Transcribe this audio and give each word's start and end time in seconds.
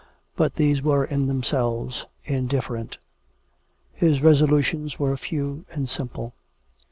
But 0.35 0.55
these 0.55 0.81
were, 0.81 1.05
in 1.05 1.27
themselves, 1.27 2.07
indiffer 2.25 2.79
ent. 2.79 2.97
His 3.93 4.19
resolutions 4.19 4.97
were 4.97 5.15
few 5.15 5.65
and 5.73 5.87
simple. 5.87 6.33